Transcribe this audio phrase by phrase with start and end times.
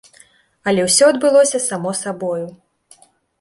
[0.71, 2.47] Але ўсё адбылося само сабою.